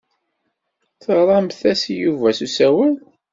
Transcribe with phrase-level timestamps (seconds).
[1.03, 2.93] Teɣramt-as i Yuba s usawal.